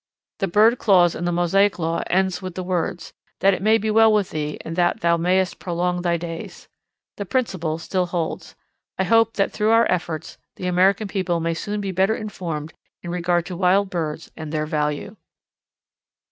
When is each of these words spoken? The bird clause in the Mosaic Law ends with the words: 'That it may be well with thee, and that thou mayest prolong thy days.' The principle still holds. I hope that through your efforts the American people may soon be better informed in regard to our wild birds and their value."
The 0.39 0.47
bird 0.47 0.79
clause 0.79 1.13
in 1.13 1.25
the 1.25 1.31
Mosaic 1.31 1.77
Law 1.77 2.01
ends 2.07 2.41
with 2.41 2.55
the 2.55 2.63
words: 2.63 3.13
'That 3.39 3.53
it 3.53 3.61
may 3.61 3.77
be 3.77 3.91
well 3.91 4.11
with 4.11 4.31
thee, 4.31 4.57
and 4.65 4.75
that 4.75 5.01
thou 5.01 5.15
mayest 5.15 5.59
prolong 5.59 6.01
thy 6.01 6.17
days.' 6.17 6.67
The 7.17 7.25
principle 7.27 7.77
still 7.77 8.07
holds. 8.07 8.55
I 8.97 9.03
hope 9.03 9.33
that 9.35 9.51
through 9.51 9.69
your 9.69 9.91
efforts 9.91 10.39
the 10.55 10.65
American 10.65 11.07
people 11.07 11.39
may 11.39 11.53
soon 11.53 11.81
be 11.81 11.91
better 11.91 12.15
informed 12.15 12.73
in 13.03 13.11
regard 13.11 13.45
to 13.45 13.53
our 13.53 13.59
wild 13.59 13.91
birds 13.91 14.31
and 14.35 14.51
their 14.51 14.65
value." 14.65 15.17